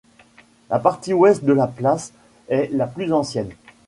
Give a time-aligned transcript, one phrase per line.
[0.71, 2.11] La partie ouest de la place
[2.49, 3.51] est la plus ancienne.